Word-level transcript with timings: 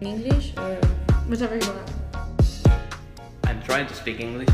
English 0.00 0.52
or 0.58 0.78
Whichever 1.26 1.56
you 1.56 1.66
want. 1.72 1.90
I'm 3.44 3.62
trying 3.62 3.86
to 3.86 3.94
speak 3.94 4.20
English. 4.20 4.48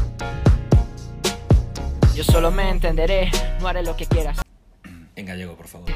Yo 2.14 2.22
solo 2.22 2.50
me 2.52 2.62
entenderé, 2.62 3.28
no 3.60 3.66
haré 3.66 3.84
lo 3.84 3.94
que 3.94 4.06
quieras. 4.06 4.40
En 5.16 5.26
gallego, 5.26 5.56
por 5.56 5.66
favor. 5.66 5.92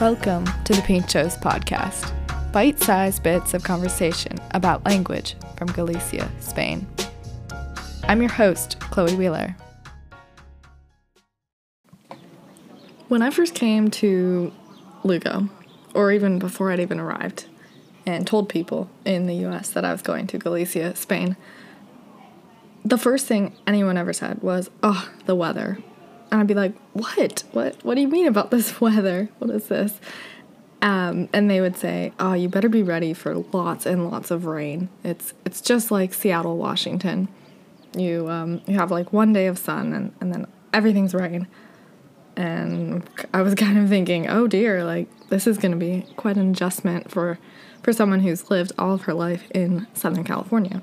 Welcome 0.00 0.46
to 0.64 0.72
the 0.74 0.82
Pintxos 0.82 1.40
podcast, 1.40 2.12
bite 2.52 2.80
sized 2.80 3.22
bits 3.22 3.54
of 3.54 3.62
conversation 3.62 4.36
about 4.50 4.84
language 4.84 5.36
from 5.56 5.68
Galicia, 5.68 6.28
Spain. 6.40 6.84
I'm 8.08 8.20
your 8.20 8.32
host, 8.32 8.80
Chloe 8.80 9.14
Wheeler. 9.14 9.54
When 13.06 13.22
I 13.22 13.30
first 13.30 13.54
came 13.54 13.90
to 13.92 14.52
Lugo, 15.04 15.48
or 15.94 16.10
even 16.10 16.40
before 16.40 16.72
I'd 16.72 16.80
even 16.80 16.98
arrived, 16.98 17.46
and 18.08 18.26
told 18.26 18.48
people 18.48 18.88
in 19.04 19.26
the 19.26 19.34
US 19.46 19.68
that 19.68 19.84
I 19.84 19.92
was 19.92 20.00
going 20.00 20.26
to 20.28 20.38
Galicia, 20.38 20.96
Spain, 20.96 21.36
the 22.82 22.96
first 22.96 23.26
thing 23.26 23.54
anyone 23.66 23.98
ever 23.98 24.14
said 24.14 24.42
was, 24.42 24.70
oh, 24.82 25.10
the 25.26 25.34
weather. 25.34 25.78
And 26.30 26.40
I'd 26.40 26.46
be 26.46 26.54
like, 26.54 26.74
what? 26.94 27.44
What 27.52 27.76
what 27.84 27.96
do 27.96 28.00
you 28.00 28.08
mean 28.08 28.26
about 28.26 28.50
this 28.50 28.80
weather? 28.86 29.28
What 29.38 29.50
is 29.50 29.68
this? 29.68 30.00
Um, 30.80 31.28
and 31.34 31.50
they 31.50 31.60
would 31.60 31.76
say, 31.76 32.12
oh, 32.18 32.32
you 32.32 32.48
better 32.48 32.70
be 32.70 32.82
ready 32.82 33.12
for 33.12 33.34
lots 33.52 33.84
and 33.84 34.10
lots 34.10 34.30
of 34.30 34.46
rain. 34.46 34.88
It's 35.04 35.34
it's 35.44 35.60
just 35.60 35.90
like 35.90 36.14
Seattle, 36.14 36.56
Washington. 36.56 37.28
You 37.94 38.30
um, 38.30 38.62
you 38.66 38.76
have 38.76 38.90
like 38.90 39.12
one 39.12 39.34
day 39.34 39.48
of 39.48 39.58
sun 39.58 39.92
and, 39.92 40.14
and 40.20 40.32
then 40.32 40.46
everything's 40.72 41.12
rain. 41.12 41.46
And 42.36 43.06
I 43.34 43.42
was 43.42 43.54
kind 43.66 43.76
of 43.76 43.90
thinking, 43.90 44.28
oh 44.28 44.46
dear, 44.46 44.82
like 44.82 45.08
this 45.28 45.46
is 45.46 45.58
gonna 45.58 45.76
be 45.76 46.06
quite 46.16 46.36
an 46.38 46.50
adjustment 46.52 47.10
for 47.10 47.38
for 47.82 47.92
someone 47.92 48.20
who's 48.20 48.50
lived 48.50 48.72
all 48.78 48.94
of 48.94 49.02
her 49.02 49.14
life 49.14 49.50
in 49.52 49.86
Southern 49.94 50.24
California. 50.24 50.82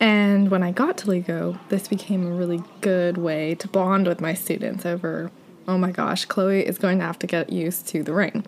And 0.00 0.50
when 0.50 0.62
I 0.62 0.70
got 0.70 0.98
to 0.98 1.10
Lugo, 1.10 1.58
this 1.68 1.88
became 1.88 2.24
a 2.24 2.30
really 2.30 2.62
good 2.80 3.16
way 3.16 3.54
to 3.56 3.68
bond 3.68 4.06
with 4.06 4.20
my 4.20 4.34
students 4.34 4.86
over, 4.86 5.30
oh 5.66 5.76
my 5.76 5.90
gosh, 5.90 6.24
Chloe 6.24 6.64
is 6.64 6.78
going 6.78 6.98
to 7.00 7.04
have 7.04 7.18
to 7.20 7.26
get 7.26 7.50
used 7.50 7.88
to 7.88 8.02
the 8.02 8.12
rain. 8.12 8.44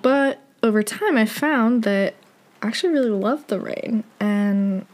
But 0.00 0.40
over 0.62 0.82
time, 0.82 1.16
I 1.16 1.26
found 1.26 1.82
that 1.82 2.14
I 2.62 2.68
actually 2.68 2.92
really 2.92 3.10
loved 3.10 3.48
the 3.48 3.60
rain 3.60 4.04
and 4.18 4.86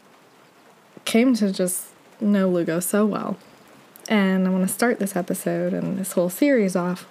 came 1.04 1.34
to 1.36 1.52
just 1.52 1.88
know 2.20 2.48
Lugo 2.48 2.80
so 2.80 3.06
well. 3.06 3.36
And 4.08 4.46
I 4.46 4.50
want 4.50 4.66
to 4.66 4.72
start 4.72 4.98
this 4.98 5.14
episode 5.16 5.72
and 5.72 5.96
this 5.96 6.12
whole 6.12 6.28
series 6.28 6.74
off 6.74 7.06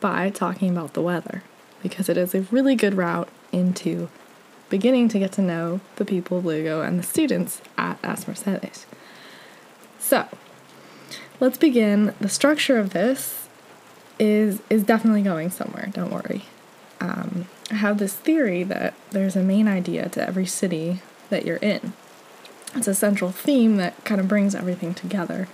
by 0.00 0.30
talking 0.30 0.70
about 0.70 0.94
the 0.94 1.02
weather 1.02 1.42
because 1.82 2.08
it 2.08 2.16
is 2.16 2.34
a 2.34 2.42
really 2.50 2.74
good 2.74 2.94
route 2.94 3.28
into 3.50 4.08
beginning 4.70 5.08
to 5.08 5.18
get 5.18 5.32
to 5.32 5.42
know 5.42 5.80
the 5.96 6.04
people 6.04 6.38
of 6.38 6.46
Lugo 6.46 6.80
and 6.80 6.98
the 6.98 7.02
students 7.02 7.60
at 7.76 7.98
As 8.02 8.26
Mercedes. 8.26 8.86
So, 9.98 10.26
let's 11.40 11.58
begin. 11.58 12.14
The 12.20 12.28
structure 12.28 12.78
of 12.78 12.90
this 12.90 13.48
is 14.18 14.60
is 14.70 14.82
definitely 14.82 15.22
going 15.22 15.50
somewhere. 15.50 15.90
Don't 15.92 16.12
worry. 16.12 16.44
Um, 17.00 17.46
I 17.70 17.74
have 17.74 17.98
this 17.98 18.14
theory 18.14 18.62
that 18.64 18.94
there's 19.10 19.36
a 19.36 19.42
main 19.42 19.66
idea 19.66 20.08
to 20.10 20.26
every 20.26 20.46
city 20.46 21.00
that 21.30 21.44
you're 21.44 21.56
in. 21.56 21.92
It's 22.74 22.88
a 22.88 22.94
central 22.94 23.32
theme 23.32 23.76
that 23.76 24.04
kind 24.04 24.20
of 24.20 24.28
brings 24.28 24.54
everything 24.54 24.94
together. 24.94 25.48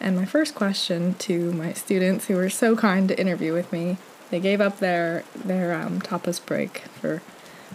And 0.00 0.16
my 0.16 0.24
first 0.24 0.54
question 0.54 1.14
to 1.14 1.52
my 1.52 1.72
students 1.72 2.26
who 2.26 2.36
were 2.36 2.50
so 2.50 2.76
kind 2.76 3.08
to 3.08 3.18
interview 3.18 3.52
with 3.52 3.72
me, 3.72 3.98
they 4.30 4.40
gave 4.40 4.60
up 4.60 4.78
their 4.78 5.24
their 5.34 5.74
um, 5.74 6.00
tapas 6.00 6.44
break 6.44 6.78
for 7.00 7.22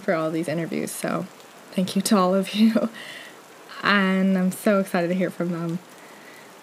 for 0.02 0.14
all 0.14 0.32
these 0.32 0.48
interviews. 0.48 0.92
So 0.92 1.26
thank 1.72 1.96
you 1.96 2.02
to 2.04 2.18
all 2.18 2.34
of 2.34 2.54
you. 2.54 2.90
And 3.84 4.36
I'm 4.36 4.52
so 4.52 4.80
excited 4.80 5.10
to 5.10 5.14
hear 5.14 5.30
from 5.30 5.52
them. 5.52 5.78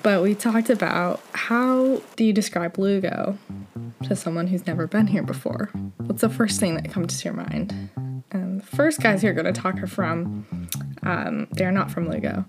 But 0.03 0.23
we 0.23 0.35
talked 0.35 0.71
about 0.71 1.21
how 1.33 2.03
do 2.17 2.25
you 2.25 2.33
describe 2.33 2.79
Lugo 2.79 3.39
to 4.03 4.17
someone 4.17 4.49
who's 4.49 4.67
never 4.67 4.89
been 4.89 5.07
here 5.07 5.23
before? 5.23 5.71
What's 5.99 6.23
the 6.23 6.29
first 6.29 6.59
thing 6.59 6.75
that 6.75 6.91
comes 6.91 7.21
to 7.21 7.25
your 7.27 7.35
mind? 7.35 7.91
And 8.33 8.61
the 8.61 8.67
first 8.67 9.01
guys 9.01 9.23
who 9.23 9.29
are 9.29 9.33
going 9.33 9.53
to 9.53 9.53
talk 9.53 9.81
are 9.81 9.87
from, 9.87 10.69
um, 11.05 11.47
they're 11.53 11.71
not 11.71 11.93
from 11.93 12.09
Lugo. 12.09 12.45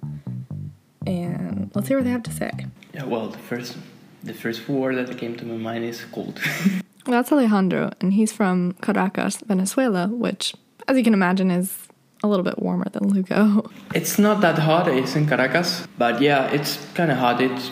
And 1.06 1.70
let's 1.76 1.88
hear 1.88 1.98
what 1.98 2.06
they 2.06 2.12
have 2.12 2.24
to 2.24 2.32
say. 2.32 2.52
Yeah, 2.94 3.04
well, 3.04 3.28
the 3.28 3.38
first 3.38 3.78
the 4.24 4.34
first 4.34 4.68
word 4.70 4.96
that 4.96 5.18
came 5.18 5.36
to 5.36 5.46
my 5.46 5.58
mind 5.58 5.84
is 5.84 6.04
cold. 6.06 6.40
That's 7.06 7.32
Alejandro, 7.32 7.92
and 8.00 8.14
he's 8.14 8.32
from 8.32 8.74
Caracas, 8.82 9.38
Venezuela, 9.46 10.08
which, 10.08 10.56
as 10.88 10.98
you 10.98 11.04
can 11.04 11.14
imagine, 11.14 11.52
is 11.52 11.88
a 12.24 12.28
little 12.28 12.44
bit 12.44 12.60
warmer 12.60 12.88
than 12.90 13.10
Lugo. 13.10 13.70
it's 13.94 14.18
not 14.18 14.42
that 14.42 14.58
hot. 14.60 14.88
It's 14.88 15.16
in 15.16 15.28
Caracas, 15.28 15.88
but 15.98 16.22
yeah, 16.22 16.48
it's 16.52 16.78
kind 16.94 17.12
of 17.12 17.18
hot. 17.18 17.42
It's 17.42 17.72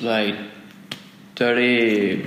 like 0.00 0.36
30, 1.36 2.24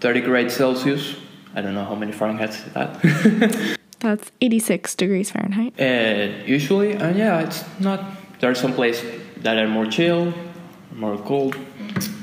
30 0.00 0.20
grades 0.22 0.54
Celsius. 0.54 1.16
I 1.54 1.60
don't 1.60 1.74
know 1.74 1.84
how 1.84 1.94
many 1.94 2.12
Fahrenheit 2.12 2.50
is 2.50 2.64
that. 2.72 3.78
That's 4.00 4.32
86 4.40 4.96
degrees 4.96 5.30
Fahrenheit. 5.30 5.80
uh, 5.80 6.44
usually, 6.44 6.92
and 6.92 7.16
yeah, 7.16 7.40
it's 7.40 7.64
not. 7.78 8.02
There 8.40 8.50
are 8.50 8.54
some 8.56 8.72
places 8.72 9.22
that 9.36 9.56
are 9.56 9.68
more 9.68 9.86
chill, 9.86 10.34
more 10.96 11.16
cold. 11.18 11.54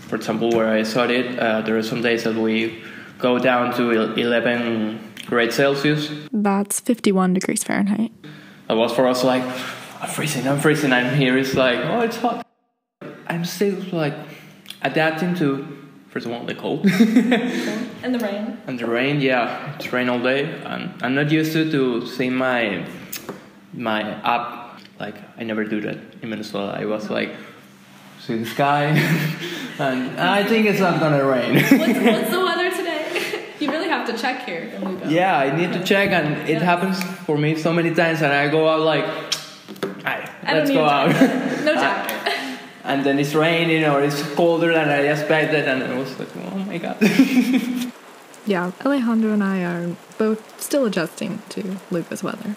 For 0.09 0.17
example, 0.17 0.49
where 0.49 0.67
I 0.67 0.83
studied, 0.83 1.39
uh, 1.39 1.61
there 1.61 1.77
are 1.77 1.83
some 1.83 2.01
days 2.01 2.23
that 2.23 2.35
we 2.35 2.83
go 3.19 3.37
down 3.37 3.75
to 3.75 3.91
11 3.91 4.99
grades 5.27 5.55
Celsius. 5.55 6.09
That's 6.31 6.79
51 6.79 7.33
degrees 7.33 7.63
Fahrenheit. 7.63 8.11
It 8.69 8.73
was 8.75 8.91
for 8.93 9.07
us 9.07 9.23
like, 9.23 9.43
I'm 10.01 10.09
freezing, 10.09 10.47
I'm 10.47 10.59
freezing. 10.59 10.91
I'm 10.93 11.15
here. 11.15 11.37
It's 11.37 11.53
like, 11.55 11.79
oh, 11.79 12.01
it's 12.01 12.17
hot. 12.17 12.45
I'm 13.27 13.45
still 13.45 13.75
like 13.91 14.15
adapting 14.81 15.35
to, 15.35 15.67
first 16.07 16.25
of 16.25 16.31
all, 16.31 16.45
the 16.45 16.55
cold 16.55 16.85
And 18.03 18.15
the 18.15 18.19
rain. 18.19 18.57
and 18.67 18.79
the 18.79 18.87
rain. 18.87 19.21
Yeah, 19.21 19.75
it's 19.75 19.91
rain 19.91 20.07
all 20.09 20.19
day, 20.21 20.45
and 20.63 20.91
I'm 21.03 21.15
not 21.15 21.29
used 21.31 21.51
to 21.53 21.69
to 21.71 22.07
seeing 22.07 22.33
my 22.35 22.85
my 23.73 24.01
app. 24.23 24.79
Like 24.99 25.15
I 25.37 25.43
never 25.43 25.63
do 25.65 25.81
that 25.81 25.97
in 26.21 26.29
Minnesota. 26.29 26.77
I 26.79 26.85
was 26.85 27.09
like, 27.09 27.35
see 28.21 28.37
the 28.37 28.45
sky, 28.45 28.83
and 29.79 30.19
I 30.19 30.43
think 30.43 30.65
it's 30.65 30.79
not 30.79 30.99
gonna 30.99 31.23
rain. 31.25 31.55
What's, 31.55 31.71
what's 31.71 32.29
the 32.31 32.39
weather 32.43 32.69
today? 32.71 33.45
you 33.59 33.69
really 33.71 33.89
have 33.89 34.07
to 34.07 34.08
check 34.19 34.45
here 34.45 34.63
in 34.75 34.83
Lugo. 34.85 35.07
yeah, 35.09 35.37
I 35.37 35.55
need 35.55 35.71
to 35.73 35.83
check, 35.83 36.09
and 36.11 36.47
it 36.49 36.61
happens 36.61 37.01
for 37.25 37.37
me 37.37 37.55
so 37.55 37.71
many 37.73 37.93
times, 37.93 38.21
and 38.21 38.31
I 38.33 38.47
go 38.49 38.67
out 38.67 38.81
like, 38.81 39.05
"Alright, 39.83 40.29
let's 40.43 40.69
go 40.71 40.85
out. 40.85 41.09
No 41.65 41.73
uh, 41.77 41.81
jacket. 41.81 42.59
and 42.83 43.03
then 43.05 43.19
it's 43.19 43.33
raining 43.33 43.83
or 43.85 44.01
it's 44.03 44.21
colder 44.35 44.73
than 44.73 44.89
I 44.89 45.01
expected, 45.13 45.67
and 45.67 45.83
I 45.83 45.97
was 45.97 46.17
like, 46.19 46.29
oh 46.37 46.57
my 46.59 46.77
god. 46.77 46.97
Yeah, 48.45 48.71
Alejandro 48.83 49.33
and 49.33 49.43
I 49.43 49.61
are 49.63 49.95
both 50.17 50.59
still 50.59 50.85
adjusting 50.85 51.39
to 51.49 51.77
Lugo's 51.91 52.23
weather. 52.23 52.55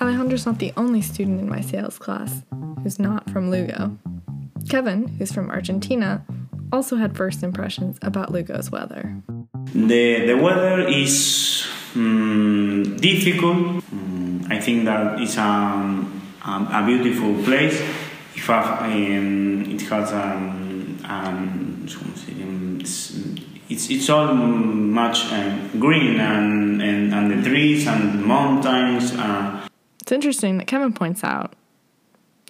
Alejandro's 0.00 0.46
not 0.46 0.58
the 0.58 0.72
only 0.76 1.02
student 1.02 1.40
in 1.40 1.48
my 1.48 1.60
sales 1.60 1.98
class 1.98 2.42
who's 2.82 2.98
not 2.98 3.28
from 3.30 3.50
Lugo. 3.50 3.96
Kevin, 4.68 5.08
who's 5.08 5.32
from 5.32 5.50
Argentina, 5.50 6.24
also 6.72 6.96
had 6.96 7.16
first 7.16 7.42
impressions 7.42 7.98
about 8.02 8.32
Lugo's 8.32 8.70
weather. 8.70 9.22
The, 9.74 10.26
the 10.26 10.36
weather 10.36 10.80
is 10.88 11.66
mm, 11.94 13.00
difficult. 13.00 13.84
Mm, 13.94 14.50
I 14.50 14.60
think 14.60 14.84
that 14.84 15.20
it's 15.20 15.36
um, 15.38 16.22
um, 16.42 16.66
a 16.72 16.84
beautiful 16.86 17.42
place. 17.44 17.80
If 18.34 18.46
have, 18.46 18.82
um, 18.82 19.64
it 19.68 19.80
has 19.82 20.12
um, 20.12 20.98
um, 21.04 21.86
¿cómo 21.86 22.16
se 22.16 22.32
dice? 22.32 22.42
Um, 22.44 22.78
it's, 22.80 23.14
it's, 23.68 23.90
it's 23.90 24.08
all 24.08 24.34
much 24.34 25.32
um, 25.32 25.70
green 25.78 26.20
and, 26.20 26.80
and, 26.80 27.12
and 27.12 27.30
the 27.30 27.48
trees 27.48 27.86
and 27.86 28.24
mountains. 28.24 29.12
Uh, 29.14 29.66
It's 30.00 30.12
interesting 30.12 30.58
that 30.58 30.66
Kevin 30.66 30.92
points 30.92 31.22
out 31.24 31.54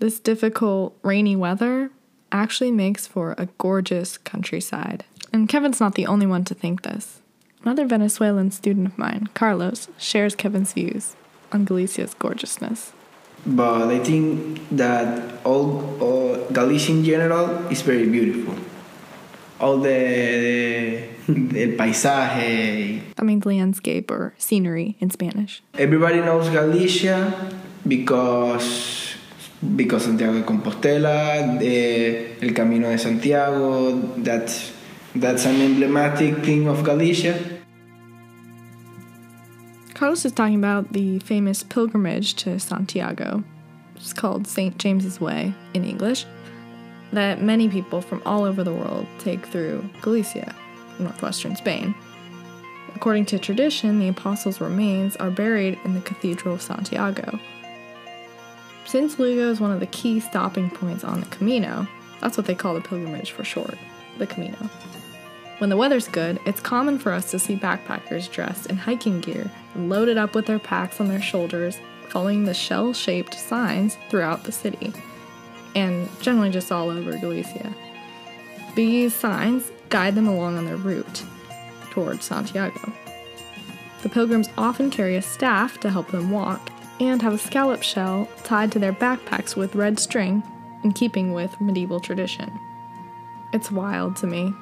this 0.01 0.21
difficult, 0.21 0.97
rainy 1.03 1.35
weather 1.35 1.91
actually 2.33 2.71
makes 2.71 3.07
for 3.07 3.35
a 3.39 3.49
gorgeous 3.59 4.19
countryside. 4.19 5.05
And 5.33 5.49
Kevin's 5.49 5.81
not 5.81 5.95
the 5.95 6.07
only 6.07 6.27
one 6.27 6.45
to 6.45 6.55
think 6.55 6.83
this. 6.83 7.21
Another 7.63 7.87
Venezuelan 7.87 8.51
student 8.51 8.87
of 8.87 8.97
mine, 8.99 9.29
Carlos, 9.35 9.89
shares 9.99 10.35
Kevin's 10.35 10.73
views 10.73 11.17
on 11.53 11.65
Galicia's 11.65 12.15
gorgeousness. 12.15 12.93
but 13.47 13.89
I 13.89 13.99
think 14.01 14.59
that 14.73 15.41
all, 15.45 15.83
all 16.01 16.37
Galicia 16.53 16.93
in 16.93 17.05
general 17.05 17.67
is 17.71 17.83
very 17.83 18.07
beautiful. 18.09 18.55
All 19.61 19.79
the, 19.79 21.05
the 21.29 21.63
el 21.65 21.77
paisaje. 21.77 23.01
That 23.17 23.25
means 23.25 23.45
landscape 23.47 24.11
or 24.11 24.35
scenery 24.39 24.97
in 25.01 25.11
Spanish. 25.11 25.63
Everybody 25.75 26.21
knows 26.21 26.49
Galicia 26.49 27.33
because 27.87 29.08
because 29.77 30.05
Santiago 30.05 30.35
de 30.35 30.43
Compostela, 30.45 31.59
the, 31.59 32.47
el 32.47 32.55
Camino 32.55 32.91
de 32.91 32.99
Santiago. 32.99 33.99
That's 34.19 34.73
that's 35.15 35.47
an 35.47 35.61
emblematic 35.61 36.45
thing 36.45 36.69
of 36.69 36.85
Galicia. 36.85 37.39
Carlos 39.95 40.25
is 40.25 40.33
talking 40.33 40.55
about 40.55 40.93
the 40.93 41.19
famous 41.21 41.65
pilgrimage 41.65 42.35
to 42.35 42.61
Santiago. 42.61 43.43
It's 43.97 44.13
called 44.13 44.47
St. 44.47 44.79
James's 44.79 45.21
Way 45.21 45.53
in 45.75 45.85
English, 45.85 46.25
that 47.13 47.43
many 47.43 47.69
people 47.69 48.01
from 48.01 48.23
all 48.25 48.45
over 48.45 48.63
the 48.63 48.73
world 48.73 49.07
take 49.19 49.45
through 49.47 49.89
Galicia, 50.03 50.55
northwestern 51.01 51.57
Spain. 51.57 51.97
According 52.95 53.27
to 53.27 53.41
tradition, 53.41 53.99
the 53.99 54.09
apostles' 54.09 54.61
remains 54.61 55.17
are 55.17 55.31
buried 55.31 55.81
in 55.85 55.95
the 55.95 56.01
Cathedral 56.01 56.55
of 56.55 56.63
Santiago. 56.63 57.41
Since 58.89 59.19
Lugo 59.19 59.51
is 59.51 59.61
one 59.61 59.71
of 59.71 59.81
the 59.81 59.87
key 59.87 60.19
stopping 60.19 60.71
points 60.71 61.05
on 61.05 61.21
the 61.21 61.27
Camino, 61.27 61.87
that's 62.23 62.39
what 62.39 62.47
they 62.47 62.55
call 62.55 62.73
the 62.73 62.81
pilgrimage 62.81 63.33
for 63.33 63.45
short, 63.45 63.77
the 64.17 64.27
Camino. 64.27 64.57
When 65.59 65.69
the 65.69 65.77
weather's 65.77 66.09
good, 66.09 66.41
it's 66.47 66.59
common 66.59 66.99
for 66.99 67.13
us 67.13 67.31
to 67.33 67.39
see 67.39 67.55
backpackers 67.55 68.33
dressed 68.33 68.71
in 68.71 68.79
hiking 68.79 69.21
gear 69.21 69.51
and 69.75 69.91
loaded 69.91 70.17
up 70.17 70.35
with 70.35 70.47
their 70.47 70.59
packs 70.59 71.03
on 71.03 71.09
their 71.09 71.21
shoulders, 71.21 71.79
following 72.09 72.45
the 72.45 72.55
shell 72.55 72.95
shaped 72.95 73.35
signs 73.35 73.99
throughout 74.09 74.45
the 74.45 74.53
city, 74.53 74.91
and 75.75 76.09
generally 76.23 76.49
just 76.49 76.73
all 76.73 76.89
over 76.89 77.15
Galicia. 77.19 77.75
These 78.75 79.15
signs 79.15 79.71
guide 79.91 80.15
them 80.15 80.29
along 80.29 80.57
on 80.57 80.65
their 80.65 80.77
route 80.77 81.25
towards 81.91 82.25
Santiago. 82.25 82.91
The 84.01 84.09
pilgrims 84.09 84.49
often 84.57 84.89
carry 84.89 85.17
a 85.17 85.23
staff 85.23 85.79
to 85.81 85.91
help 85.91 86.11
them 86.11 86.31
walk 86.31 86.71
and 87.01 87.23
have 87.23 87.35
a 87.35 87.39
scallop 87.39 87.83
shell 87.83 88.29
tied 88.45 88.73
to 88.73 88.79
their 88.79 88.93
backpacks 88.93 89.57
with 89.57 89.75
red 89.75 89.99
string, 89.99 90.43
in 90.85 90.93
keeping 90.93 91.33
with 91.33 91.61
medieval 91.61 92.01
tradition. 92.01 92.59
It's 93.53 93.71
wild 93.71 94.17
to 94.17 94.27
me. 94.27 94.55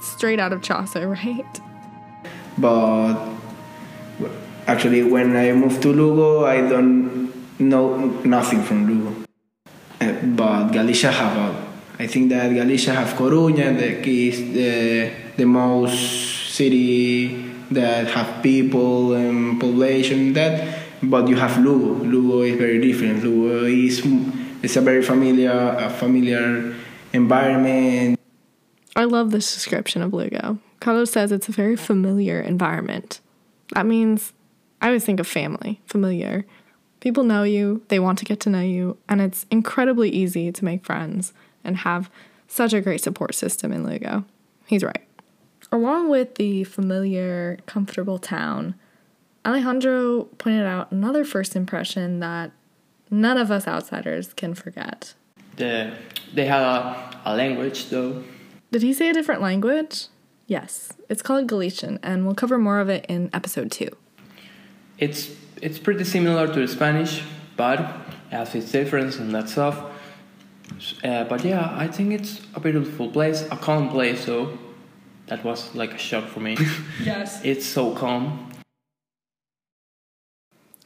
Straight 0.00 0.38
out 0.38 0.52
of 0.52 0.62
Chaucer, 0.62 1.08
right? 1.22 1.60
But 2.56 3.16
actually, 4.66 5.02
when 5.04 5.36
I 5.36 5.52
moved 5.52 5.82
to 5.82 5.92
Lugo, 5.92 6.44
I 6.44 6.60
don't 6.68 7.32
know 7.58 7.96
nothing 8.24 8.62
from 8.62 8.86
Lugo. 8.86 9.24
Uh, 10.00 10.12
but 10.36 10.70
Galicia 10.70 11.10
have 11.10 11.36
a, 11.36 11.66
I 11.98 12.06
think 12.06 12.30
that 12.30 12.52
Galicia 12.54 12.92
have 12.94 13.14
Coruña, 13.14 13.76
that 13.78 14.06
is 14.06 14.52
the 14.52 15.10
the 15.36 15.44
most 15.44 16.54
city 16.54 17.50
that 17.70 18.06
have 18.08 18.42
people 18.42 19.14
and 19.14 19.60
population 19.60 20.32
that. 20.34 20.87
But 21.02 21.28
you 21.28 21.36
have 21.36 21.58
Lugo. 21.58 22.04
Lugo 22.04 22.42
is 22.42 22.56
very 22.56 22.80
different. 22.80 23.22
Lugo 23.22 23.64
is 23.64 24.02
it's 24.62 24.76
a 24.76 24.80
very 24.80 25.02
familiar 25.02 25.76
a 25.78 25.90
familiar 25.90 26.74
environment. 27.12 28.18
I 28.96 29.04
love 29.04 29.30
this 29.30 29.54
description 29.54 30.02
of 30.02 30.12
Lugo. 30.12 30.58
Carlos 30.80 31.12
says 31.12 31.30
it's 31.32 31.48
a 31.48 31.52
very 31.52 31.76
familiar 31.76 32.40
environment. 32.40 33.20
That 33.74 33.86
means 33.86 34.32
I 34.80 34.88
always 34.88 35.04
think 35.04 35.20
of 35.20 35.26
family, 35.26 35.80
familiar. 35.86 36.44
People 37.00 37.22
know 37.22 37.44
you, 37.44 37.82
they 37.88 38.00
want 38.00 38.18
to 38.18 38.24
get 38.24 38.40
to 38.40 38.50
know 38.50 38.60
you, 38.60 38.96
and 39.08 39.20
it's 39.20 39.46
incredibly 39.50 40.10
easy 40.10 40.50
to 40.50 40.64
make 40.64 40.84
friends 40.84 41.32
and 41.62 41.78
have 41.78 42.10
such 42.48 42.72
a 42.72 42.80
great 42.80 43.00
support 43.00 43.34
system 43.34 43.72
in 43.72 43.86
Lugo. 43.86 44.24
He's 44.66 44.82
right. 44.82 45.06
Along 45.70 46.08
with 46.08 46.36
the 46.36 46.64
familiar, 46.64 47.58
comfortable 47.66 48.18
town, 48.18 48.74
Alejandro 49.48 50.24
pointed 50.36 50.66
out 50.66 50.92
another 50.92 51.24
first 51.24 51.56
impression 51.56 52.20
that 52.20 52.52
none 53.10 53.38
of 53.38 53.50
us 53.50 53.66
outsiders 53.66 54.34
can 54.34 54.54
forget. 54.54 55.14
The, 55.56 55.94
they 56.34 56.44
have 56.44 56.60
a, 56.62 57.20
a 57.24 57.34
language 57.34 57.88
though. 57.88 58.22
Did 58.70 58.82
he 58.82 58.92
say 58.92 59.08
a 59.08 59.14
different 59.14 59.40
language? 59.40 60.08
Yes. 60.46 60.92
It's 61.08 61.22
called 61.22 61.46
Galician, 61.46 61.98
and 62.02 62.26
we'll 62.26 62.34
cover 62.34 62.58
more 62.58 62.78
of 62.80 62.90
it 62.90 63.06
in 63.08 63.30
episode 63.32 63.70
two. 63.70 63.88
It's 64.98 65.30
it's 65.62 65.78
pretty 65.78 66.04
similar 66.04 66.46
to 66.46 66.60
the 66.60 66.68
Spanish, 66.68 67.22
but 67.56 67.78
has 68.30 68.54
its 68.54 68.70
difference 68.70 69.18
and 69.18 69.34
that 69.34 69.48
stuff. 69.48 69.76
Uh, 71.02 71.24
but 71.24 71.42
yeah, 71.42 71.74
I 71.74 71.88
think 71.88 72.12
it's 72.12 72.42
a 72.54 72.60
beautiful 72.60 73.10
place, 73.10 73.42
a 73.50 73.56
calm 73.56 73.88
place. 73.88 74.24
So 74.26 74.58
that 75.28 75.42
was 75.42 75.74
like 75.74 75.94
a 75.94 75.98
shock 75.98 76.26
for 76.28 76.40
me. 76.40 76.56
Yes. 77.02 77.40
it's 77.44 77.64
so 77.64 77.94
calm. 77.94 78.50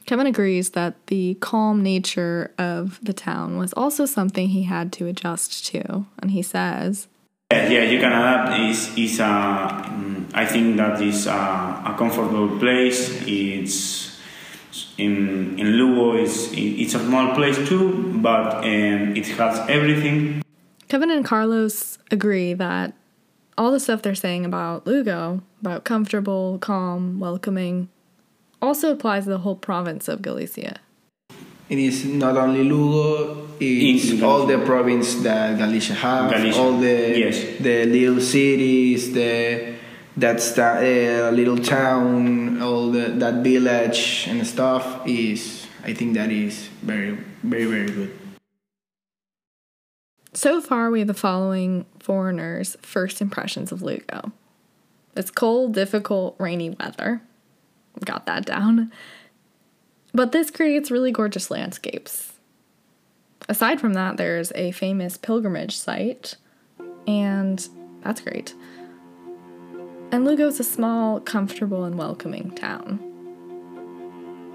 Kevin 0.05 0.27
agrees 0.27 0.71
that 0.71 0.95
the 1.07 1.35
calm 1.35 1.81
nature 1.81 2.51
of 2.57 2.99
the 3.01 3.13
town 3.13 3.57
was 3.57 3.73
also 3.73 4.05
something 4.05 4.49
he 4.49 4.63
had 4.63 4.91
to 4.93 5.07
adjust 5.07 5.65
to, 5.67 6.05
and 6.19 6.31
he 6.31 6.41
says, 6.41 7.07
Yeah, 7.51 7.69
yeah, 7.69 7.83
you 7.83 7.99
can 7.99 8.11
adapt. 8.11 8.59
Is 8.59 8.97
is 8.97 9.19
a, 9.19 9.23
mm, 9.23 10.29
I 10.33 10.45
think 10.45 10.77
that 10.77 11.01
is 11.01 11.27
a, 11.27 11.31
a 11.85 11.95
comfortable 11.97 12.59
place. 12.59 13.23
It's 13.25 14.19
in 14.97 15.57
in 15.57 15.67
Lugo. 15.77 16.17
It's 16.17 16.49
it's 16.53 16.95
a 16.95 16.99
small 16.99 17.33
place 17.33 17.57
too, 17.67 18.19
but 18.21 18.65
um, 18.65 19.15
it 19.15 19.27
has 19.27 19.59
everything. 19.69 20.43
Kevin 20.89 21.11
and 21.11 21.25
Carlos 21.25 21.97
agree 22.11 22.53
that 22.53 22.93
all 23.57 23.71
the 23.71 23.79
stuff 23.79 24.01
they're 24.01 24.15
saying 24.15 24.45
about 24.45 24.85
Lugo, 24.85 25.41
about 25.61 25.83
comfortable, 25.83 26.57
calm, 26.59 27.19
welcoming, 27.19 27.89
also 28.63 28.91
applies 28.91 29.25
to 29.25 29.31
the 29.31 29.39
whole 29.39 29.55
province 29.55 30.07
of 30.07 30.21
Galicia. 30.21 30.79
It 31.69 31.77
is 31.79 32.05
not 32.05 32.37
only 32.37 32.63
Lugo, 32.63 33.47
it's 33.59 34.09
In- 34.09 34.23
all 34.23 34.45
the 34.45 34.59
province 34.59 35.15
that 35.23 35.57
Galicia 35.57 35.93
have, 35.93 36.31
Galicia, 36.31 36.59
all 36.59 36.73
the 36.77 36.97
yes. 37.19 37.37
the 37.59 37.85
little 37.85 38.21
cities, 38.21 39.13
the 39.13 39.73
that's 40.15 40.51
the 40.53 40.63
uh, 40.63 41.31
little 41.31 41.57
town, 41.57 42.61
all 42.61 42.91
the 42.91 43.05
that 43.21 43.43
village 43.43 44.25
and 44.29 44.45
stuff 44.45 45.05
is. 45.07 45.67
I 45.85 45.93
think 45.93 46.13
that 46.13 46.31
is 46.31 46.69
very, 46.81 47.17
very, 47.43 47.65
very 47.65 47.91
good. 47.91 48.11
So 50.33 50.61
far, 50.61 50.89
we 50.89 50.99
have 50.99 51.07
the 51.09 51.13
following 51.13 51.85
foreigners' 51.99 52.77
first 52.81 53.19
impressions 53.21 53.71
of 53.73 53.81
Lugo. 53.81 54.31
It's 55.15 55.29
cold, 55.29 55.73
difficult, 55.73 56.35
rainy 56.39 56.69
weather. 56.71 57.21
Got 58.03 58.25
that 58.25 58.45
down. 58.45 58.91
But 60.13 60.31
this 60.31 60.51
creates 60.51 60.91
really 60.91 61.11
gorgeous 61.11 61.49
landscapes. 61.49 62.33
Aside 63.49 63.81
from 63.81 63.93
that, 63.93 64.17
there's 64.17 64.51
a 64.55 64.71
famous 64.71 65.17
pilgrimage 65.17 65.75
site, 65.75 66.35
and 67.07 67.67
that's 68.03 68.21
great. 68.21 68.53
And 70.11 70.25
Lugo's 70.25 70.59
a 70.59 70.63
small, 70.63 71.19
comfortable, 71.19 71.83
and 71.83 71.97
welcoming 71.97 72.51
town. 72.51 72.99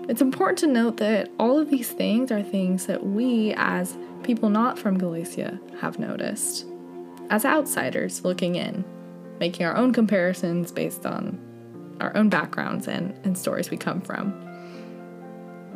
It's 0.08 0.22
important 0.22 0.58
to 0.60 0.66
note 0.68 0.96
that 0.98 1.30
all 1.38 1.58
of 1.58 1.68
these 1.68 1.90
things 1.90 2.32
are 2.32 2.42
things 2.42 2.86
that 2.86 3.04
we, 3.04 3.52
as 3.56 3.98
people 4.22 4.48
not 4.48 4.78
from 4.78 4.96
Galicia, 4.96 5.60
have 5.80 5.98
noticed. 5.98 6.64
As 7.28 7.44
outsiders 7.44 8.24
looking 8.24 8.54
in, 8.54 8.84
making 9.38 9.66
our 9.66 9.76
own 9.76 9.92
comparisons 9.92 10.72
based 10.72 11.04
on 11.04 11.38
our 12.00 12.16
own 12.16 12.28
backgrounds 12.28 12.88
and, 12.88 13.18
and 13.24 13.36
stories 13.36 13.70
we 13.70 13.76
come 13.76 14.00
from. 14.00 14.32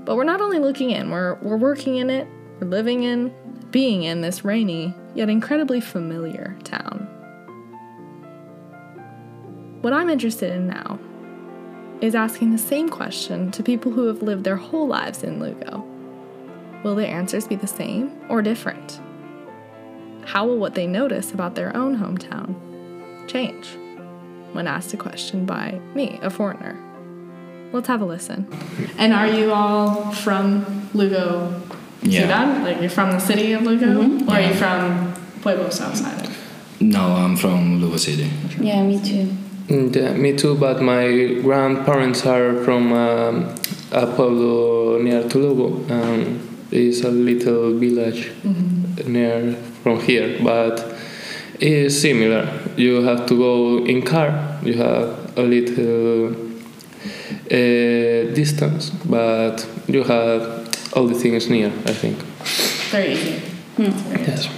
But 0.05 0.17
we're 0.17 0.25
not 0.25 0.41
only 0.41 0.59
looking 0.59 0.91
in, 0.91 1.11
we're, 1.11 1.35
we're 1.37 1.57
working 1.57 1.97
in 1.97 2.11
it, 2.11 2.27
we're 2.61 2.69
living 2.69 3.05
in, 3.05 3.33
being 3.71 4.03
in 4.03 4.21
this 4.21 4.45
rainy, 4.45 4.95
yet 5.15 5.29
incredibly 5.29 5.81
familiar 5.81 6.57
town. 6.65 7.09
What 9.81 9.93
I'm 9.93 10.11
interested 10.11 10.53
in 10.53 10.67
now 10.67 10.99
is 12.01 12.15
asking 12.15 12.51
the 12.51 12.59
same 12.59 12.89
question 12.89 13.51
to 13.53 13.63
people 13.63 13.93
who 13.93 14.07
have 14.07 14.23
lived 14.23 14.45
their 14.45 14.57
whole 14.57 14.87
lives 14.87 15.23
in 15.23 15.41
Lugo. 15.41 15.85
Will 16.83 16.97
their 16.97 17.07
answers 17.07 17.47
be 17.47 17.57
the 17.57 17.67
same 17.67 18.13
or 18.29 18.43
different? 18.43 19.01
How 20.25 20.47
will 20.47 20.59
what 20.59 20.75
they 20.75 20.87
notice 20.87 21.33
about 21.33 21.55
their 21.55 21.77
own 21.77 21.97
hometown 21.97 22.57
change 23.29 23.77
when 24.53 24.67
asked 24.67 24.93
a 24.95 24.97
question 24.97 25.47
by 25.47 25.81
me, 25.95 26.19
a 26.23 26.31
foreigner? 26.31 26.77
Let's 27.73 27.89
have 27.89 28.03
a 28.03 28.05
listen. 28.05 28.47
And 28.99 29.13
are 29.13 29.27
you 29.27 29.53
all 29.53 30.13
from 30.13 30.89
Lugo, 30.95 31.61
Yeah. 32.03 32.21
Ciudad? 32.23 32.65
Like 32.65 32.81
you're 32.81 32.91
from 32.91 33.13
the 33.13 33.19
city 33.19 33.53
of 33.53 33.63
Lugo? 33.63 34.03
Or 34.29 34.35
are 34.35 34.41
you 34.43 34.55
from 34.55 35.15
pueblos 35.41 35.81
outside 35.81 36.25
it? 36.25 36.31
No, 36.81 37.01
I'm 37.15 37.37
from 37.37 37.81
Lugo 37.81 37.97
City. 37.97 38.29
Yeah, 38.61 38.83
me 38.83 39.01
too. 39.03 39.31
And, 39.69 39.97
uh, 39.97 40.13
me 40.15 40.37
too, 40.37 40.57
but 40.57 40.83
my 40.83 41.39
grandparents 41.43 42.27
are 42.27 42.63
from 42.65 42.93
um, 42.93 43.55
a 43.93 44.07
pueblo 44.07 44.99
near 45.01 45.27
to 45.29 45.39
Lugo. 45.39 45.67
Um, 45.95 46.41
it's 46.71 47.03
a 47.05 47.11
little 47.11 47.79
village 47.79 48.33
near 49.07 49.55
from 49.83 50.01
here, 50.01 50.39
but 50.43 50.85
it's 51.61 52.01
similar. 52.01 52.49
You 52.77 53.03
have 53.03 53.27
to 53.27 53.37
go 53.37 53.85
in 53.85 54.03
car. 54.03 54.59
You 54.63 54.75
have 54.75 55.39
a 55.39 55.43
little 55.43 56.35
uh, 57.47 58.35
distance, 58.35 58.91
but 58.91 59.67
you 59.89 60.05
have 60.05 60.69
all 60.95 61.07
the 61.07 61.15
things 61.15 61.49
near. 61.49 61.69
I 61.87 61.93
think. 61.93 62.19
Very 62.91 63.13
easy. 63.13 63.43
Yes. 63.79 64.49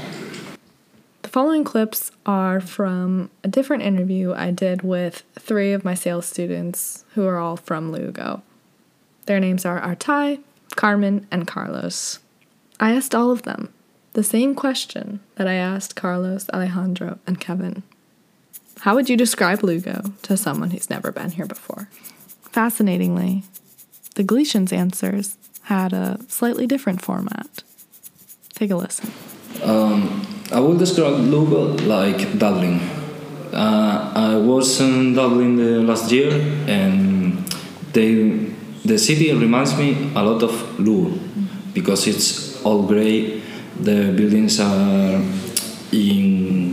The 1.23 1.29
following 1.29 1.65
clips 1.65 2.13
are 2.27 2.61
from 2.61 3.31
a 3.43 3.49
different 3.49 3.83
interview 3.83 4.33
I 4.35 4.51
did 4.51 4.83
with 4.83 5.23
three 5.39 5.73
of 5.73 5.85
my 5.85 5.95
sales 5.95 6.27
students 6.27 7.05
who 7.15 7.27
are 7.27 7.39
all 7.39 7.57
from 7.57 7.91
Lugo. 7.91 8.43
Their 9.27 9.41
names 9.41 9.65
are 9.65 9.81
Artai, 9.81 10.41
Carmen, 10.77 11.27
and 11.31 11.47
Carlos. 11.47 12.19
I 12.79 12.93
asked 12.93 13.15
all 13.15 13.31
of 13.31 13.43
them 13.43 13.73
the 14.13 14.23
same 14.23 14.55
question 14.55 15.21
that 15.37 15.49
I 15.49 15.55
asked 15.55 15.97
Carlos, 15.97 16.49
Alejandro, 16.51 17.19
and 17.27 17.41
Kevin. 17.41 17.83
How 18.81 18.95
would 18.95 19.09
you 19.09 19.17
describe 19.17 19.63
Lugo 19.63 20.13
to 20.23 20.37
someone 20.37 20.71
who's 20.71 20.91
never 20.91 21.11
been 21.13 21.31
here 21.31 21.47
before? 21.47 21.89
Fascinatingly, 22.43 23.43
the 24.15 24.23
Galicians' 24.23 24.73
answers 24.73 25.37
had 25.63 25.93
a 25.93 26.19
slightly 26.29 26.67
different 26.67 27.01
format. 27.03 27.63
Take 28.55 28.71
a 28.71 28.77
listen. 28.77 29.11
Um, 29.63 30.27
I 30.53 30.61
would 30.61 30.79
describe 30.79 31.15
Lugo 31.15 31.75
like 31.85 32.39
Dublin. 32.39 32.81
Uh, 33.53 34.13
I 34.15 34.37
was 34.37 34.81
in 34.81 35.15
Dublin 35.15 35.57
the 35.57 35.81
last 35.81 36.13
year, 36.13 36.33
and 36.67 37.39
they, 37.93 38.53
the 38.85 38.99
city 38.99 39.33
reminds 39.33 39.77
me 39.79 40.13
a 40.15 40.23
lot 40.23 40.43
of 40.43 40.79
Lugo 40.79 41.19
because 41.73 42.07
it's 42.07 42.63
all 42.65 42.83
grey. 42.83 43.41
The 43.81 44.13
buildings 44.13 44.61
are 44.61 45.21
in 45.91 46.55
in 46.55 46.64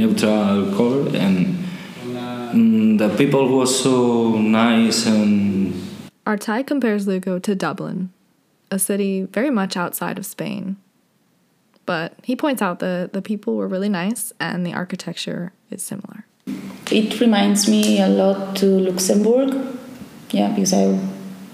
neutral 0.00 0.72
color, 0.76 1.08
and 1.16 1.36
mm, 2.54 2.98
the 2.98 3.08
people 3.16 3.56
were 3.56 3.66
so 3.66 4.38
nice 4.38 5.06
and 5.06 5.60
Artai 6.26 6.66
compares 6.66 7.06
Lugo 7.06 7.38
to 7.38 7.54
Dublin, 7.54 8.12
a 8.70 8.78
city 8.78 9.22
very 9.22 9.50
much 9.50 9.76
outside 9.76 10.18
of 10.18 10.26
Spain. 10.26 10.76
But 11.86 12.14
he 12.22 12.36
points 12.36 12.62
out 12.62 12.78
that 12.80 13.12
the 13.12 13.22
people 13.22 13.56
were 13.56 13.66
really 13.66 13.88
nice 13.88 14.32
and 14.38 14.64
the 14.64 14.72
architecture 14.72 15.52
is 15.70 15.82
similar. 15.82 16.24
It 16.90 17.20
reminds 17.20 17.68
me 17.68 18.00
a 18.00 18.08
lot 18.08 18.54
to 18.56 18.66
Luxembourg, 18.66 19.50
yeah, 20.30 20.48
because 20.50 20.72
I 20.72 20.98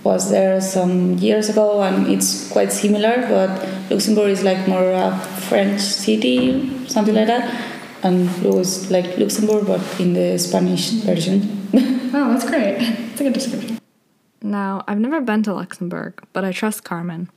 was 0.04 0.30
there 0.30 0.60
some 0.60 1.14
years 1.18 1.48
ago 1.48 1.82
and 1.82 2.06
it's 2.08 2.50
quite 2.50 2.70
similar, 2.72 3.24
but 3.28 3.50
Luxembourg 3.90 4.28
is 4.28 4.42
like 4.42 4.68
more 4.68 4.90
a 4.92 5.18
French 5.48 5.80
city, 5.80 6.86
something 6.86 7.14
like 7.14 7.28
that, 7.28 7.44
and 8.06 8.30
it 8.44 8.54
was 8.54 8.88
like 8.90 9.18
Luxembourg 9.18 9.66
but 9.66 9.82
in 10.00 10.14
the 10.14 10.38
Spanish 10.38 10.90
version. 10.90 11.52
Oh, 12.14 12.32
that's 12.32 12.48
great. 12.48 12.76
It's 12.78 13.20
a 13.20 13.24
good 13.24 13.34
description. 13.34 13.78
Now, 14.40 14.84
I've 14.88 15.00
never 15.00 15.20
been 15.20 15.42
to 15.42 15.52
Luxembourg, 15.52 16.22
but 16.32 16.46
I 16.46 16.52
trust 16.52 16.82
Carmen. 16.82 17.28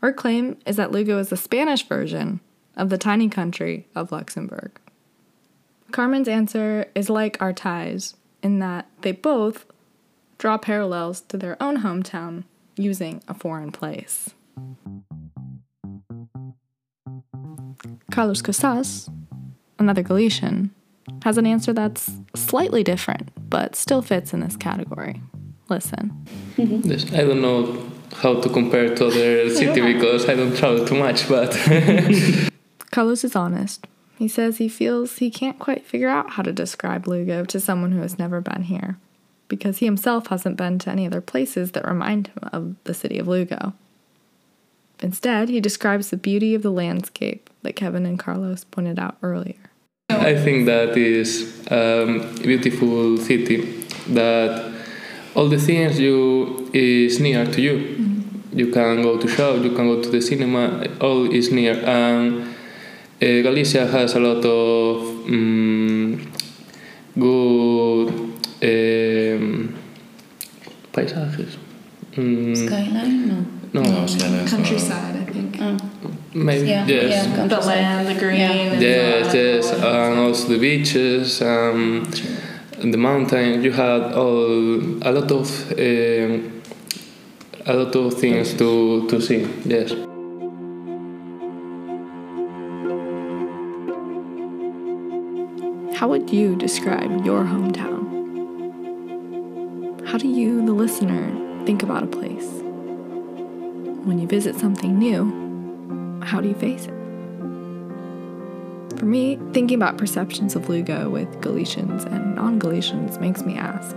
Her 0.00 0.12
claim 0.12 0.58
is 0.64 0.76
that 0.76 0.92
Lugo 0.92 1.18
is 1.18 1.30
the 1.30 1.36
Spanish 1.36 1.88
version 1.88 2.38
of 2.76 2.88
the 2.88 2.98
tiny 2.98 3.28
country 3.28 3.88
of 3.96 4.12
Luxembourg. 4.12 4.78
Carmen's 5.90 6.28
answer 6.28 6.86
is 6.94 7.10
like 7.10 7.40
Artai's 7.40 8.14
in 8.44 8.60
that 8.60 8.86
they 9.00 9.10
both 9.10 9.64
draw 10.38 10.56
parallels 10.56 11.22
to 11.22 11.36
their 11.36 11.60
own 11.60 11.78
hometown 11.78 12.44
using 12.76 13.22
a 13.26 13.34
foreign 13.34 13.72
place. 13.72 14.30
Carlos 18.12 18.42
Casas, 18.42 19.08
another 19.82 20.02
Galician, 20.02 20.70
has 21.22 21.38
an 21.38 21.46
answer 21.46 21.72
that's 21.72 22.12
slightly 22.34 22.82
different, 22.82 23.30
but 23.50 23.76
still 23.76 24.02
fits 24.02 24.32
in 24.32 24.40
this 24.40 24.56
category. 24.56 25.20
Listen. 25.68 26.26
Yes, 26.56 27.12
I 27.12 27.18
don't 27.18 27.42
know 27.42 27.90
how 28.16 28.40
to 28.40 28.48
compare 28.48 28.94
to 28.94 29.06
other 29.06 29.50
city 29.54 29.80
because 29.80 30.28
I 30.28 30.34
don't 30.34 30.56
travel 30.56 30.86
too 30.86 30.96
much, 30.96 31.28
but 31.28 31.52
Carlos 32.90 33.24
is 33.24 33.36
honest. 33.36 33.86
He 34.18 34.28
says 34.28 34.58
he 34.58 34.68
feels 34.68 35.18
he 35.18 35.30
can't 35.30 35.58
quite 35.58 35.84
figure 35.84 36.08
out 36.08 36.30
how 36.30 36.42
to 36.42 36.52
describe 36.52 37.08
Lugo 37.08 37.44
to 37.46 37.58
someone 37.58 37.92
who 37.92 38.02
has 38.02 38.18
never 38.18 38.40
been 38.40 38.62
here, 38.62 38.98
because 39.48 39.78
he 39.78 39.86
himself 39.86 40.28
hasn't 40.28 40.56
been 40.56 40.78
to 40.80 40.90
any 40.90 41.06
other 41.06 41.20
places 41.20 41.72
that 41.72 41.88
remind 41.88 42.28
him 42.28 42.48
of 42.52 42.76
the 42.84 42.94
city 42.94 43.18
of 43.18 43.26
Lugo. 43.26 43.72
Instead, 45.00 45.48
he 45.48 45.60
describes 45.60 46.10
the 46.10 46.16
beauty 46.16 46.54
of 46.54 46.62
the 46.62 46.70
landscape 46.70 47.50
that 47.62 47.74
Kevin 47.74 48.06
and 48.06 48.18
Carlos 48.18 48.62
pointed 48.62 49.00
out 49.00 49.16
earlier. 49.22 49.71
I 50.24 50.34
think 50.36 50.66
that 50.66 50.96
is 50.96 51.62
um, 51.70 52.20
a 52.20 52.42
beautiful 52.42 53.16
city 53.18 53.84
that 54.08 54.72
all 55.34 55.48
the 55.48 55.58
things 55.58 55.98
you 55.98 56.70
is 56.72 57.18
near 57.20 57.44
to 57.46 57.60
you. 57.60 57.98
You 58.54 58.70
can 58.70 59.02
go 59.02 59.18
to 59.18 59.28
shop, 59.28 59.62
you 59.64 59.70
can 59.74 59.86
go 59.88 60.02
to 60.02 60.08
the 60.10 60.20
cinema, 60.20 60.86
all 61.00 61.30
is 61.32 61.50
near. 61.50 61.74
And 61.84 62.42
uh, 62.44 63.42
Galicia 63.46 63.86
has 63.86 64.14
a 64.14 64.20
lot 64.20 64.44
of 64.44 65.02
um, 65.26 66.32
good 67.18 68.08
um, 68.62 69.74
paisajes. 70.92 71.56
Mm, 72.12 72.54
Skyline? 72.56 73.28
No. 73.72 73.82
no, 73.82 73.90
No, 73.90 74.06
Skyline's 74.06 74.52
not- 74.52 74.58
Countryside, 74.58 75.16
I 75.16 75.21
think. 75.21 75.21
Maybe 76.34 76.68
yeah, 76.68 76.86
yes. 76.86 77.26
yeah, 77.26 77.46
The 77.46 77.60
land, 77.60 78.08
the 78.08 78.14
green. 78.20 78.40
Yeah. 78.40 78.50
and 78.52 78.82
Yes, 78.82 79.32
the- 79.32 79.38
yes, 79.38 79.72
and 79.72 80.18
also 80.18 80.48
the 80.48 80.58
beaches, 80.58 81.40
um, 81.42 82.04
the 82.80 82.98
mountain. 82.98 83.62
You 83.62 83.72
had 83.72 84.02
all 84.12 84.80
a 85.02 85.10
lot 85.12 85.30
of 85.30 85.48
um, 85.78 86.62
a 87.66 87.72
lot 87.74 87.94
of 87.96 88.14
things 88.22 88.54
to 88.54 89.06
to 89.08 89.20
see. 89.20 89.46
Yes. 89.64 89.92
How 95.94 96.08
would 96.08 96.30
you 96.30 96.56
describe 96.56 97.24
your 97.24 97.44
hometown? 97.44 98.02
How 100.06 100.18
do 100.18 100.26
you, 100.26 100.64
the 100.66 100.72
listener, 100.72 101.30
think 101.64 101.82
about 101.84 102.02
a 102.02 102.06
place? 102.08 102.48
When 104.06 104.18
you 104.18 104.26
visit 104.26 104.56
something 104.56 104.98
new, 104.98 105.41
how 106.24 106.40
do 106.40 106.48
you 106.48 106.54
face 106.54 106.86
it? 106.86 106.94
For 108.98 109.06
me, 109.06 109.38
thinking 109.52 109.76
about 109.76 109.98
perceptions 109.98 110.54
of 110.54 110.68
Lugo 110.68 111.08
with 111.10 111.40
Galicians 111.40 112.04
and 112.04 112.34
non 112.36 112.58
Galicians 112.58 113.18
makes 113.18 113.42
me 113.42 113.56
ask 113.56 113.96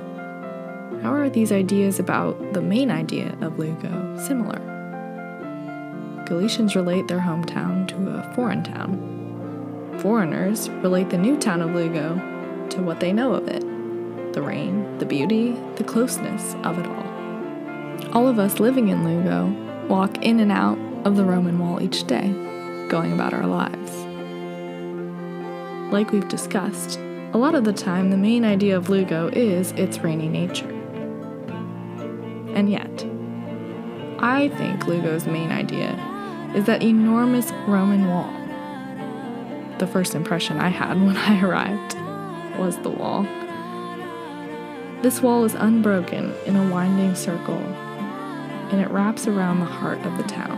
how 1.01 1.13
are 1.13 1.29
these 1.29 1.51
ideas 1.51 2.00
about 2.00 2.53
the 2.53 2.62
main 2.62 2.89
idea 2.89 3.38
of 3.41 3.60
Lugo 3.60 4.17
similar? 4.17 4.60
Galicians 6.25 6.75
relate 6.75 7.08
their 7.08 7.20
hometown 7.20 7.88
to 7.89 8.10
a 8.10 8.34
foreign 8.34 8.63
town. 8.63 10.00
Foreigners 10.00 10.70
relate 10.82 11.12
the 11.12 11.17
new 11.20 11.38
town 11.38 11.62
of 11.62 11.75
Lugo 11.75 12.15
to 12.72 12.82
what 12.82 13.00
they 13.00 13.13
know 13.13 13.34
of 13.34 13.48
it 13.48 13.63
the 14.34 14.41
rain, 14.41 14.98
the 14.98 15.05
beauty, 15.05 15.51
the 15.75 15.84
closeness 15.84 16.55
of 16.63 16.79
it 16.79 16.88
all. 16.88 18.12
All 18.12 18.27
of 18.27 18.39
us 18.39 18.60
living 18.60 18.89
in 18.89 19.05
Lugo 19.05 19.48
walk 19.88 20.17
in 20.24 20.39
and 20.39 20.51
out 20.51 20.77
of 21.05 21.15
the 21.15 21.24
Roman 21.24 21.59
wall 21.59 21.81
each 21.81 22.05
day, 22.05 22.29
going 22.89 23.13
about 23.13 23.33
our 23.33 23.45
lives. 23.45 23.91
Like 25.93 26.12
we've 26.12 26.27
discussed, 26.27 27.00
a 27.31 27.38
lot 27.38 27.53
of 27.53 27.63
the 27.63 27.74
time 27.74 28.09
the 28.09 28.17
main 28.17 28.43
idea 28.43 28.75
of 28.75 28.89
Lugo 28.89 29.29
is 29.31 29.71
its 29.74 30.00
rainy 30.00 30.27
nature. 30.27 30.71
And 32.55 32.71
yet, 32.71 33.05
I 34.17 34.50
think 34.57 34.88
Lugo's 34.88 35.27
main 35.27 35.51
idea 35.51 35.93
is 36.55 36.65
that 36.65 36.81
enormous 36.81 37.51
Roman 37.67 38.07
wall. 38.07 38.33
The 39.77 39.88
first 39.88 40.15
impression 40.15 40.59
I 40.59 40.69
had 40.69 41.00
when 41.05 41.17
I 41.17 41.39
arrived 41.41 41.95
was 42.57 42.77
the 42.77 42.89
wall. 42.89 43.24
This 45.03 45.21
wall 45.21 45.45
is 45.45 45.53
unbroken 45.53 46.33
in 46.47 46.55
a 46.55 46.71
winding 46.71 47.13
circle, 47.13 47.59
and 48.71 48.81
it 48.81 48.89
wraps 48.89 49.27
around 49.27 49.59
the 49.59 49.65
heart 49.65 50.00
of 50.03 50.17
the 50.17 50.24
town. 50.24 50.54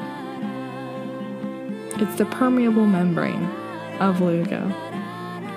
It's 2.00 2.16
the 2.16 2.26
permeable 2.26 2.86
membrane 2.86 3.44
of 4.00 4.22
Lugo, 4.22 4.72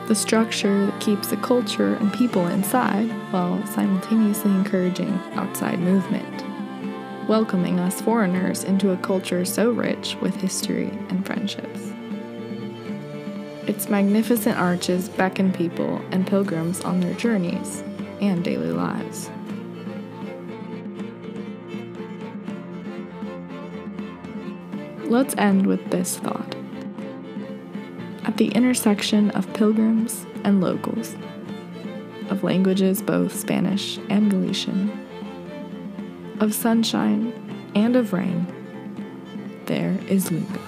the 0.09 0.15
structure 0.15 0.87
that 0.87 0.99
keeps 0.99 1.29
the 1.29 1.37
culture 1.37 1.97
and 1.97 2.11
people 2.15 2.47
inside 2.47 3.11
while 3.31 3.63
simultaneously 3.67 4.51
encouraging 4.51 5.13
outside 5.35 5.79
movement, 5.81 7.29
welcoming 7.29 7.79
us 7.79 8.01
foreigners 8.01 8.65
into 8.65 8.91
a 8.91 8.97
culture 8.97 9.45
so 9.45 9.71
rich 9.71 10.17
with 10.23 10.35
history 10.37 10.89
and 11.11 11.27
friendships. 11.27 11.93
Its 13.67 13.91
magnificent 13.91 14.57
arches 14.57 15.11
beckon 15.11 15.53
people 15.53 16.03
and 16.11 16.27
pilgrims 16.27 16.81
on 16.81 17.01
their 17.01 17.15
journeys 17.15 17.85
and 18.23 18.43
daily 18.43 18.73
lives. 18.73 19.31
Let's 25.11 25.35
end 25.39 25.67
with 25.67 25.91
this 25.91 26.19
thought. 26.19 26.55
At 28.25 28.37
the 28.37 28.47
intersection 28.55 29.33
of 29.33 29.53
pilgrims 29.55 30.25
and 30.45 30.61
locals, 30.61 31.17
of 32.29 32.45
languages 32.45 33.03
both 33.03 33.35
Spanish 33.35 33.99
and 34.09 34.31
Galician, 34.31 34.89
of 36.39 36.55
sunshine 36.55 37.35
and 37.75 37.97
of 37.97 38.13
rain, 38.13 38.47
there 39.67 39.99
is 40.09 40.31
Lugo. 40.31 40.61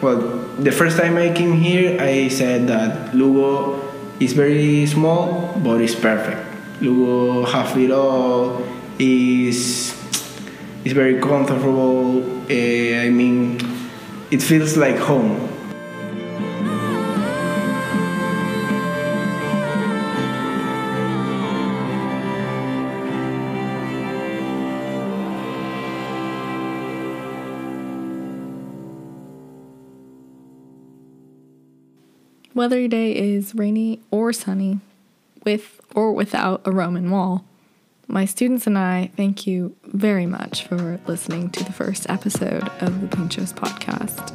Well, 0.00 0.20
the 0.56 0.72
first 0.72 0.96
time 0.96 1.18
I 1.18 1.30
came 1.34 1.52
here, 1.52 2.00
I 2.00 2.28
said 2.28 2.68
that 2.68 3.14
Lugo 3.14 3.78
is 4.20 4.32
very 4.32 4.86
small, 4.86 5.52
but 5.62 5.82
it's 5.82 5.94
perfect. 5.94 6.40
Lugo 6.80 7.44
have 7.44 7.76
it 7.76 7.90
all. 7.90 8.64
Is 8.98 9.95
it's 10.86 10.94
very 10.94 11.20
comfortable. 11.20 12.22
Uh, 12.48 13.02
I 13.02 13.10
mean, 13.10 13.58
it 14.30 14.40
feels 14.40 14.76
like 14.76 14.96
home. 14.96 15.34
Whether 32.52 32.78
your 32.78 32.88
day 32.88 33.10
is 33.10 33.56
rainy 33.56 33.98
or 34.12 34.32
sunny, 34.32 34.78
with 35.44 35.80
or 35.96 36.12
without 36.12 36.62
a 36.64 36.70
Roman 36.70 37.10
wall, 37.10 37.44
my 38.08 38.24
students 38.24 38.66
and 38.66 38.78
I 38.78 39.10
thank 39.16 39.46
you 39.46 39.76
very 39.84 40.26
much 40.26 40.64
for 40.64 41.00
listening 41.06 41.50
to 41.50 41.64
the 41.64 41.72
first 41.72 42.08
episode 42.08 42.68
of 42.80 43.00
the 43.00 43.08
Pintxos 43.08 43.52
podcast. 43.52 44.32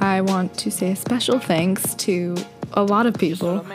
I 0.00 0.20
want 0.20 0.56
to 0.58 0.70
say 0.70 0.92
a 0.92 0.96
special 0.96 1.38
thanks 1.38 1.94
to 1.96 2.36
a 2.74 2.82
lot 2.82 3.06
of 3.06 3.14
people. 3.14 3.66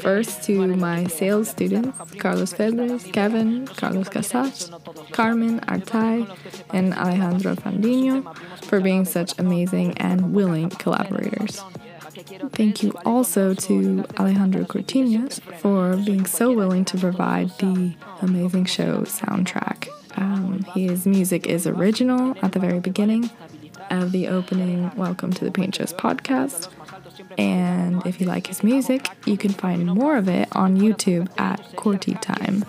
First, 0.00 0.42
to 0.44 0.66
my 0.76 1.06
sales 1.06 1.48
students 1.48 1.96
Carlos 2.18 2.52
Febres, 2.52 3.10
Kevin, 3.12 3.66
Carlos 3.66 4.08
Casas, 4.08 4.70
Carmen 5.12 5.60
Artai, 5.60 6.28
and 6.72 6.94
Alejandro 6.94 7.54
Fandino 7.54 8.36
for 8.64 8.80
being 8.80 9.04
such 9.04 9.38
amazing 9.38 9.96
and 9.98 10.34
willing 10.34 10.70
collaborators. 10.70 11.62
Thank 12.12 12.82
you 12.82 12.92
also 13.06 13.54
to 13.54 14.04
Alejandro 14.18 14.64
Cortinas 14.64 15.40
for 15.60 15.96
being 15.96 16.26
so 16.26 16.52
willing 16.52 16.84
to 16.86 16.98
provide 16.98 17.48
the 17.58 17.94
amazing 18.20 18.66
show 18.66 19.02
soundtrack. 19.02 19.88
Um, 20.16 20.62
his 20.74 21.06
music 21.06 21.46
is 21.46 21.66
original 21.66 22.36
at 22.42 22.52
the 22.52 22.58
very 22.58 22.80
beginning 22.80 23.30
of 23.90 24.12
the 24.12 24.28
opening 24.28 24.94
Welcome 24.94 25.32
to 25.32 25.44
the 25.46 25.50
Pintxos 25.50 25.94
podcast. 25.94 26.68
And 27.38 28.06
if 28.06 28.20
you 28.20 28.26
like 28.26 28.46
his 28.48 28.62
music, 28.62 29.08
you 29.24 29.38
can 29.38 29.52
find 29.52 29.86
more 29.86 30.18
of 30.18 30.28
it 30.28 30.48
on 30.52 30.76
YouTube 30.76 31.30
at 31.40 31.76
Corti 31.76 32.14
Time. 32.14 32.66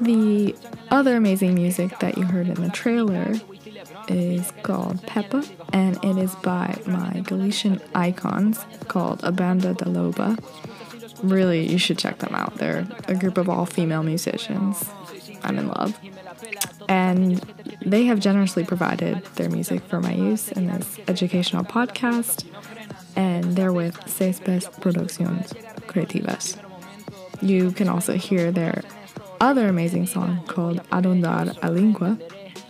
The 0.00 0.56
other 0.90 1.16
amazing 1.16 1.54
music 1.54 2.00
that 2.00 2.18
you 2.18 2.24
heard 2.24 2.48
in 2.48 2.60
the 2.60 2.70
trailer 2.70 3.34
is 4.12 4.52
called 4.62 5.02
Peppa, 5.06 5.44
and 5.72 6.02
it 6.04 6.16
is 6.18 6.34
by 6.36 6.78
my 6.86 7.20
Galician 7.20 7.80
icons 7.94 8.64
called 8.88 9.20
A 9.24 9.32
Banda 9.32 9.74
da 9.74 9.86
Loba. 9.86 10.38
Really, 11.22 11.68
you 11.68 11.78
should 11.78 11.98
check 11.98 12.18
them 12.18 12.34
out. 12.34 12.56
They're 12.56 12.86
a 13.08 13.14
group 13.14 13.38
of 13.38 13.48
all 13.48 13.66
female 13.66 14.02
musicians. 14.02 14.84
I'm 15.42 15.58
in 15.58 15.68
love. 15.68 15.98
And 16.88 17.38
they 17.84 18.04
have 18.04 18.20
generously 18.20 18.64
provided 18.64 19.24
their 19.36 19.48
music 19.48 19.82
for 19.84 20.00
my 20.00 20.14
use 20.14 20.50
in 20.52 20.66
this 20.66 20.98
educational 21.08 21.64
podcast, 21.64 22.44
and 23.16 23.56
they're 23.56 23.72
with 23.72 23.96
Seispés 24.00 24.70
Producciones 24.80 25.52
Creativas. 25.86 26.58
You 27.40 27.72
can 27.72 27.88
also 27.88 28.14
hear 28.14 28.52
their 28.52 28.82
other 29.40 29.66
amazing 29.66 30.06
song 30.06 30.44
called 30.46 30.78
Arrondar 30.90 31.50
a 31.58 31.68
Língua, 31.68 32.20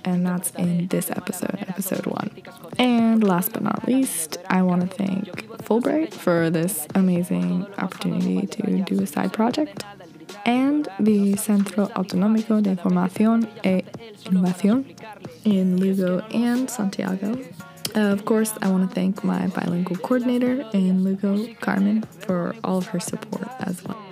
and 0.04 0.26
that's 0.26 0.50
in 0.52 0.88
this 0.88 1.10
episode, 1.10 1.64
episode 1.68 2.06
one. 2.06 2.30
And 2.78 3.22
last 3.22 3.52
but 3.52 3.62
not 3.62 3.86
least, 3.86 4.38
I 4.48 4.62
want 4.62 4.82
to 4.82 4.88
thank 4.88 5.26
Fulbright 5.62 6.12
for 6.12 6.50
this 6.50 6.86
amazing 6.94 7.66
opportunity 7.78 8.46
to 8.46 8.82
do 8.82 9.02
a 9.02 9.06
side 9.06 9.32
project, 9.32 9.84
and 10.44 10.88
the 10.98 11.36
Centro 11.36 11.86
Autonómico 11.88 12.62
de 12.62 12.76
Formación 12.76 13.48
e 13.64 13.84
Innovación 14.24 14.84
in 15.44 15.78
Lugo 15.78 16.20
and 16.32 16.68
Santiago. 16.70 17.38
Uh, 17.94 18.12
of 18.12 18.24
course, 18.24 18.52
I 18.62 18.70
want 18.70 18.88
to 18.88 18.94
thank 18.94 19.22
my 19.22 19.48
bilingual 19.48 19.96
coordinator 19.96 20.64
in 20.72 21.04
Lugo, 21.04 21.52
Carmen, 21.60 22.02
for 22.02 22.54
all 22.64 22.78
of 22.78 22.86
her 22.86 23.00
support 23.00 23.48
as 23.60 23.84
well. 23.84 24.11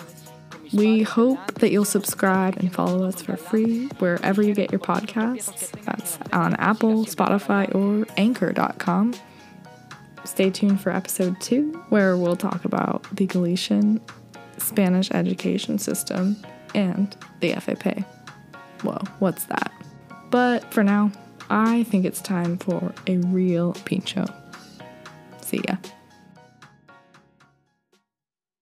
We 0.73 1.03
hope 1.03 1.55
that 1.55 1.73
you'll 1.73 1.85
subscribe 1.85 2.57
and 2.59 2.73
follow 2.73 3.05
us 3.05 3.21
for 3.21 3.37
free 3.37 3.87
wherever 3.99 4.43
you 4.43 4.55
get 4.55 4.71
your 4.71 4.79
podcasts. 4.79 5.71
That's 5.83 6.19
on 6.33 6.55
Apple, 6.57 7.05
Spotify, 7.07 7.75
or 7.75 8.07
Anchor.com. 8.17 9.15
Stay 10.25 10.51
tuned 10.51 10.81
for 10.81 10.91
episode 10.91 11.41
two, 11.41 11.73
where 11.89 12.17
we'll 12.17 12.37
talk 12.37 12.65
about 12.65 13.05
the 13.17 13.27
Galician 13.27 14.01
Spanish 14.59 15.11
education 15.11 15.79
system 15.79 16.37
and 16.75 17.17
the 17.41 17.53
FAP. 17.55 18.05
Whoa, 18.83 18.99
what's 19.19 19.45
that? 19.45 19.73
But 20.31 20.73
for 20.73 20.85
now, 20.85 21.11
I 21.49 21.83
think 21.85 22.05
it's 22.05 22.21
time 22.21 22.59
for 22.59 22.95
a 23.09 23.17
real 23.17 23.73
pincho. 23.85 24.25
See 25.43 25.61
ya. 25.67 25.77